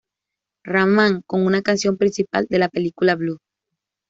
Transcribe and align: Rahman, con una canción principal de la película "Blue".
Rahman, 0.63 1.21
con 1.27 1.45
una 1.45 1.61
canción 1.61 1.95
principal 1.95 2.47
de 2.49 2.57
la 2.57 2.69
película 2.69 3.13
"Blue". 3.13 3.37